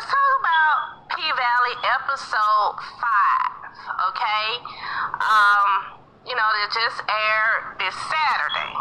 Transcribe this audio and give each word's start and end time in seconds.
let's 0.00 0.10
talk 0.10 0.32
about 0.40 1.08
P 1.12 1.20
Valley 1.20 1.76
episode 1.84 2.76
five. 2.96 3.68
Okay, 4.08 4.46
um, 5.20 6.00
you 6.24 6.34
know 6.34 6.48
they 6.56 6.64
just 6.72 7.04
aired 7.04 7.76
this 7.76 7.94
Saturday. 8.08 8.72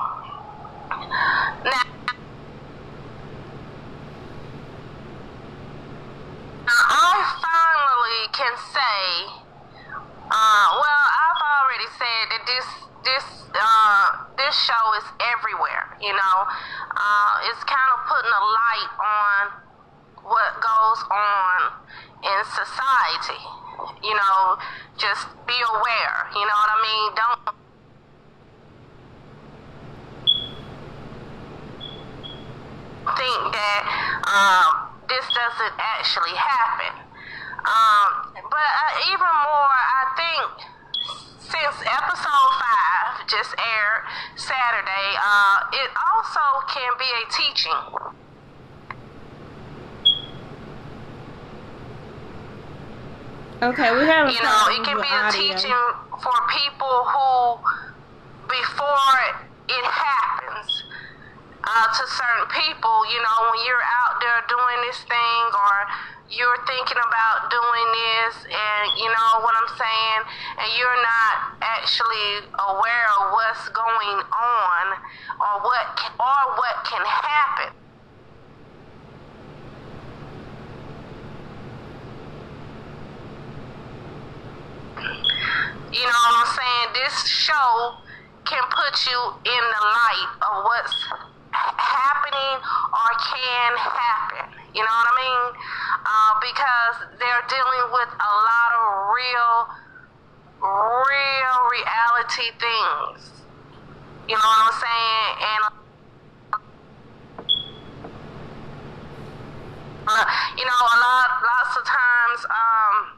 Now, 1.67 1.83
I 6.87 7.11
finally 7.43 8.23
can 8.31 8.55
say, 8.71 9.03
uh, 10.31 10.67
well, 10.71 11.03
I've 11.19 11.43
already 11.43 11.89
said 11.99 12.31
that 12.31 12.43
this 12.47 12.67
this 13.03 13.25
uh, 13.59 14.23
this 14.37 14.55
show 14.55 14.93
is 14.95 15.03
everywhere. 15.35 15.97
You 15.99 16.13
know, 16.13 16.37
uh, 16.95 17.49
it's 17.51 17.63
kind 17.65 17.91
of 17.91 18.07
putting 18.07 18.31
a 18.31 18.43
light 18.55 18.91
on 19.03 19.68
what 20.23 20.51
goes 20.61 21.01
on 21.09 21.59
in 22.23 22.39
society. 22.45 23.41
You 24.03 24.13
know, 24.15 24.57
just 24.97 25.27
be 25.47 25.55
aware. 25.55 26.27
You 26.35 26.43
know 26.43 26.57
what 26.59 26.71
I 26.71 26.79
mean? 26.83 27.09
Don't. 27.15 27.55
Think 33.09 33.41
that 33.55 33.81
um, 34.27 34.89
this 35.07 35.25
doesn't 35.33 35.75
actually 35.79 36.35
happen. 36.35 36.93
Um, 37.59 38.31
but 38.49 38.69
uh, 38.69 39.11
even 39.11 39.33
more, 39.43 39.75
I 39.75 40.03
think 40.15 40.69
since 41.39 41.75
episode 41.81 42.51
five 42.61 43.27
just 43.27 43.55
aired 43.57 44.03
Saturday, 44.35 45.07
uh, 45.17 45.63
it 45.73 45.89
also 45.97 46.65
can 46.67 46.91
be 46.99 47.09
a 47.09 47.25
teaching. 47.31 48.08
Okay, 53.61 53.91
we 53.91 54.07
have 54.07 54.27
a 54.27 54.31
You 54.31 54.39
know, 54.39 54.71
it 54.71 54.83
can 54.87 54.95
be 54.95 55.03
a 55.03 55.19
audio. 55.27 55.51
teaching 55.51 55.83
for 56.15 56.37
people 56.47 56.95
who, 57.11 57.59
before 58.47 59.15
it 59.67 59.83
happens, 59.83 60.83
uh, 61.67 61.87
to 61.91 62.03
certain 62.07 62.47
people, 62.55 62.97
you 63.11 63.19
know, 63.19 63.37
when 63.51 63.59
you're 63.67 63.83
out 63.83 64.15
there 64.23 64.39
doing 64.47 64.79
this 64.87 65.03
thing 65.03 65.43
or 65.51 65.75
you're 66.31 66.61
thinking 66.71 67.03
about 67.03 67.51
doing 67.51 67.87
this 67.91 68.47
and 68.47 68.85
you 68.95 69.11
know 69.11 69.43
what 69.43 69.51
I'm 69.51 69.71
saying, 69.75 70.21
and 70.63 70.67
you're 70.79 71.01
not 71.03 71.59
actually 71.59 72.47
aware 72.63 73.07
of 73.19 73.35
what's 73.35 73.67
going 73.75 74.23
on 74.23 74.83
or 75.35 75.53
what 75.67 75.99
or 76.15 76.39
what 76.55 76.75
can 76.87 77.03
happen. 77.03 77.75
You 85.91 86.05
know 86.05 86.21
what 86.29 86.45
I'm 86.45 86.53
saying? 86.53 86.87
This 87.09 87.25
show 87.25 87.97
can 88.45 88.61
put 88.69 88.93
you 89.09 89.19
in 89.41 89.63
the 89.65 89.81
light 89.81 90.29
of 90.45 90.63
what's 90.63 90.93
happening 91.49 92.61
or 92.61 93.09
can 93.17 93.71
happen. 93.81 94.53
You 94.75 94.85
know 94.85 94.93
what 94.93 95.09
I 95.09 95.15
mean? 95.17 95.45
Uh, 96.05 96.33
because 96.37 97.17
they're 97.17 97.45
dealing 97.49 97.89
with 97.89 98.13
a 98.13 98.33
lot 98.45 98.71
of 98.77 99.09
real, 99.09 99.73
real 100.61 101.57
reality 101.73 102.53
things. 102.61 103.41
You 104.29 104.37
know 104.37 104.45
what 104.45 104.69
I'm 104.69 104.77
saying? 104.77 105.33
And 105.49 105.63
uh, 110.05 110.25
you 110.57 110.65
know, 110.65 110.77
a 110.77 110.97
lot, 111.01 111.29
lots 111.41 111.73
of 111.73 111.85
times, 111.89 112.45
um, 112.53 113.17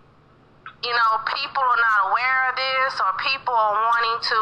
you 0.82 0.92
know, 0.96 1.20
people 1.28 1.64
are 1.64 1.82
not 1.92 2.01
aware 2.22 2.50
of 2.50 2.56
this, 2.56 2.94
or 3.02 3.12
people 3.18 3.54
are 3.54 3.74
wanting 3.74 4.20
to 4.30 4.40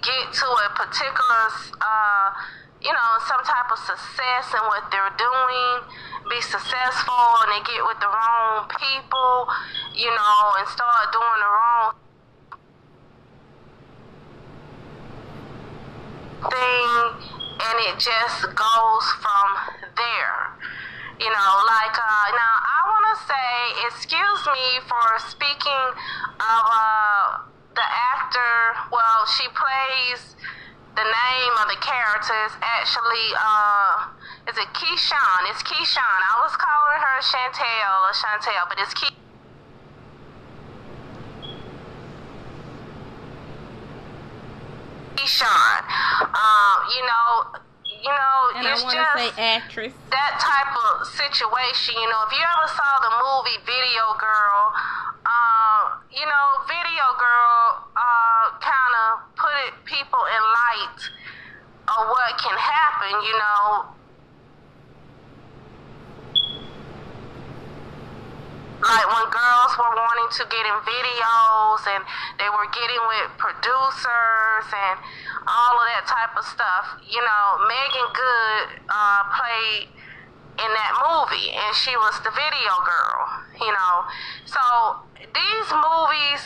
get 0.00 0.32
to 0.32 0.46
a 0.48 0.68
particular, 0.74 1.44
uh, 1.80 2.32
you 2.80 2.92
know, 2.92 3.10
some 3.28 3.44
type 3.44 3.70
of 3.70 3.78
success 3.78 4.52
in 4.52 4.62
what 4.66 4.90
they're 4.90 5.14
doing, 5.18 5.76
be 6.30 6.40
successful, 6.40 7.24
and 7.44 7.52
they 7.52 7.62
get 7.68 7.84
with 7.84 8.00
the 8.00 8.08
wrong 8.08 8.68
people, 8.80 9.46
you 9.94 10.10
know, 10.10 10.38
and 10.58 10.68
start 10.68 11.12
doing 11.12 11.40
the 11.40 11.52
wrong 11.52 11.94
thing, 16.48 16.88
and 17.60 17.76
it 17.92 17.96
just 18.00 18.42
goes 18.56 19.06
from 19.20 19.46
there. 19.96 20.56
You 21.20 21.30
know, 21.30 21.52
like 21.68 21.94
uh, 21.94 22.26
now 22.34 22.61
Say, 23.12 23.86
excuse 23.92 24.46
me 24.46 24.80
for 24.88 25.18
speaking 25.28 25.84
of 26.40 26.62
uh, 26.64 27.44
the 27.74 27.84
actor. 27.84 28.88
Well, 28.90 29.26
she 29.36 29.46
plays 29.52 30.34
the 30.96 31.04
name 31.04 31.52
of 31.60 31.68
the 31.68 31.76
character 31.76 32.32
is 32.46 32.56
actually 32.62 33.36
uh, 33.36 34.08
is 34.48 34.56
it 34.56 34.68
Keyshawn? 34.72 35.50
It's 35.50 35.62
Keyshawn. 35.62 36.20
I 36.24 36.40
was 36.42 36.56
calling 36.56 37.00
her 37.00 37.20
Chantel 37.20 38.00
or 38.08 38.12
Chantel, 38.16 38.68
but 38.68 38.78
it's 38.80 38.94
Key. 38.94 39.14
Keyshawn. 45.16 45.84
Um, 46.32 46.76
you 46.96 47.02
know, 47.06 47.60
you 48.02 48.10
know, 48.10 48.36
And 48.58 48.66
it's 48.66 48.82
just 48.82 49.14
say 49.14 49.30
actress. 49.38 49.92
that 50.10 50.34
type 50.42 50.74
of 50.74 51.06
situation, 51.06 51.94
you 51.94 52.08
know, 52.10 52.26
if 52.26 52.32
you 52.34 52.42
ever 52.42 52.68
saw 52.74 52.92
the 52.98 53.12
movie 53.22 53.58
Video 53.62 54.04
Girl, 54.18 54.74
uh, 55.22 56.02
you 56.10 56.26
know, 56.26 56.46
Video 56.66 57.06
Girl 57.14 57.86
uh, 57.94 58.44
kind 58.58 58.94
of 59.06 59.22
put 59.38 59.54
it, 59.70 59.74
people 59.86 60.18
in 60.18 60.42
light 60.42 61.00
of 61.94 62.02
what 62.10 62.30
can 62.42 62.58
happen, 62.58 63.14
you 63.22 63.36
know. 63.38 63.94
Like 68.82 69.06
when 69.06 69.30
girls 69.30 69.72
were 69.78 69.94
wanting 69.94 70.30
to 70.42 70.44
get 70.50 70.66
in 70.66 70.78
videos 70.82 71.86
and 71.86 72.02
they 72.42 72.50
were 72.50 72.66
getting 72.74 72.98
with 73.06 73.30
producers 73.38 74.41
and 74.70 74.98
all 75.46 75.74
of 75.74 75.86
that 75.90 76.06
type 76.06 76.36
of 76.38 76.44
stuff. 76.44 77.00
You 77.02 77.20
know, 77.20 77.66
Meagan 77.66 78.08
Good 78.14 78.86
uh, 78.86 79.22
played 79.34 79.88
in 80.58 80.70
that 80.70 80.92
movie 81.00 81.50
and 81.50 81.74
she 81.74 81.96
was 81.96 82.14
the 82.22 82.30
video 82.30 82.74
girl, 82.84 83.20
you 83.58 83.72
know. 83.72 84.04
So 84.44 84.62
these 85.34 85.68
movies 85.72 86.42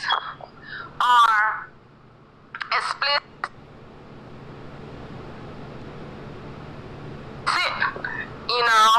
are 1.01 1.67
explicit, 2.71 3.23
you 8.47 8.63
know. 8.63 8.93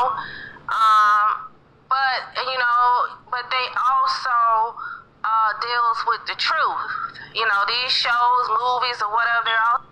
Um, 0.68 1.48
but 1.88 2.20
you 2.36 2.58
know, 2.58 3.16
but 3.30 3.48
they 3.50 3.66
also 3.80 4.76
uh, 5.24 5.50
deals 5.60 6.04
with 6.06 6.20
the 6.26 6.36
truth. 6.36 6.97
You 7.34 7.46
know, 7.46 7.60
these 7.66 7.92
shows, 7.92 8.44
movies, 8.48 9.02
or 9.02 9.10
whatever, 9.12 9.44
they're 9.44 9.64
all 9.72 9.84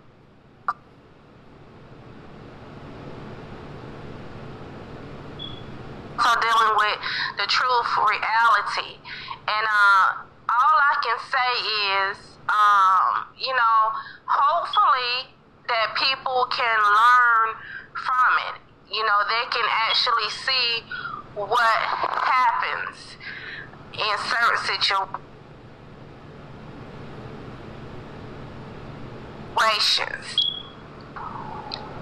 so 6.17 6.33
dealing 6.41 6.73
with 6.77 6.97
the 7.37 7.45
truth, 7.47 7.89
reality, 7.97 8.97
and 9.47 9.65
uh, 9.69 10.27
all 10.49 10.75
I 10.81 10.95
can 11.03 11.17
say 11.29 11.51
is, 12.09 12.17
um, 12.49 13.27
you 13.37 13.53
know, 13.53 13.79
hopefully 14.25 15.29
that 15.67 15.93
people 15.95 16.47
can 16.49 16.79
learn 16.79 17.55
from 17.93 18.31
it. 18.49 18.61
You 18.93 19.03
know, 19.05 19.19
they 19.29 19.45
can 19.51 19.65
actually 19.69 20.29
see 20.31 20.83
what 21.35 21.79
happens 22.25 23.17
in 23.93 24.17
certain 24.25 24.57
situations. 24.65 25.26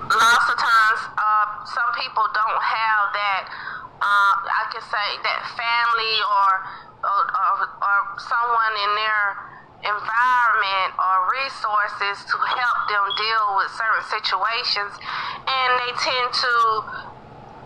Lots 0.05 0.45
of 0.51 0.57
times, 0.59 1.01
uh, 1.17 1.65
some 1.65 1.89
people 1.95 2.27
don't 2.35 2.61
have 2.61 3.03
that. 3.15 3.43
Uh, 3.95 4.33
I 4.43 4.63
can 4.75 4.83
say 4.83 5.07
that 5.23 5.39
family 5.55 6.15
or 6.19 6.51
or 6.99 7.21
or 7.79 7.97
someone 8.19 8.75
in 8.75 8.91
their 8.99 9.23
environment 9.87 10.91
or 10.99 11.15
resources 11.31 12.27
to 12.27 12.37
help 12.37 12.79
them 12.91 13.05
deal 13.15 13.45
with 13.55 13.71
certain 13.71 14.05
situations, 14.11 14.93
and 15.47 15.69
they 15.79 15.91
tend 15.95 16.27
to, 16.35 16.53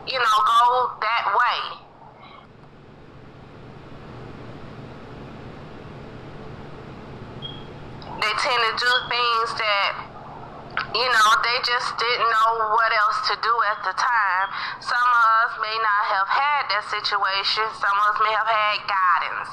you 0.06 0.19
know, 0.21 0.38
go 0.45 0.94
that 1.01 1.33
way. 1.33 1.88
They 8.19 8.33
tend 8.36 8.60
to 8.60 8.74
do 8.75 8.92
things 9.07 9.50
that 9.56 10.10
you 10.94 11.06
know, 11.06 11.30
they 11.44 11.57
just 11.62 11.98
didn't 12.00 12.30
know 12.30 12.50
what 12.74 12.92
else 12.94 13.19
to 13.30 13.36
do 13.44 13.54
at 13.69 13.80
the 13.83 13.94
time. 13.94 14.48
Some 14.81 15.10
of 15.12 15.25
us 15.45 15.54
may 15.62 15.77
not 15.77 16.04
have 16.18 16.30
had 16.30 16.62
that 16.71 16.86
situation. 16.88 17.68
Some 17.77 17.94
of 17.94 18.16
us 18.16 18.18
may 18.24 18.33
have 18.33 18.48
had 18.48 18.77
guidance, 18.89 19.51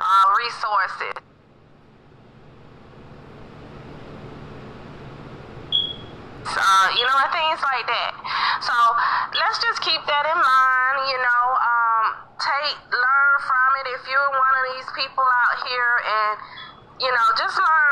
uh, 0.00 0.24
resources. 0.38 1.14
Uh, 6.52 6.88
you 6.98 7.04
know, 7.06 7.16
and 7.16 7.32
things 7.32 7.60
like 7.62 7.86
that. 7.86 8.12
So 8.60 8.74
let's 9.38 9.58
just 9.62 9.80
keep 9.86 10.02
that 10.04 10.24
in 10.26 10.38
mind. 10.40 10.98
You 11.08 11.18
know, 11.22 11.44
um, 11.62 12.04
take 12.42 12.76
learn 12.90 13.32
from 13.40 13.68
it. 13.82 13.86
If 13.96 14.02
you're 14.10 14.30
one 14.34 14.54
of 14.60 14.64
these 14.74 14.88
people 14.98 15.24
out 15.24 15.56
here 15.64 15.94
and 16.02 16.34
you 17.02 17.10
know, 17.10 17.26
just 17.34 17.58
learn 17.58 17.91